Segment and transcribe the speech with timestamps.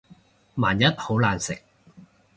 [0.55, 1.61] 萬一好難食